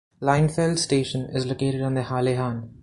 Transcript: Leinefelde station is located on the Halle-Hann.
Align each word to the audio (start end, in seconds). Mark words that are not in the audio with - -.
Leinefelde 0.19 0.79
station 0.79 1.29
is 1.31 1.45
located 1.45 1.79
on 1.83 1.93
the 1.93 2.01
Halle-Hann. 2.01 2.73